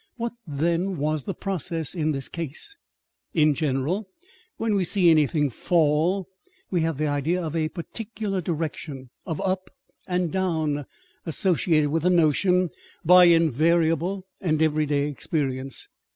[0.15, 2.75] What then was the process in this case?
[3.35, 4.09] In general,
[4.57, 6.27] when we see anything fall,
[6.71, 9.69] we have the idea of a particular direction, of up
[10.07, 10.87] and down
[11.27, 12.71] associated with the motion
[13.05, 15.87] by invariable and every day's experience.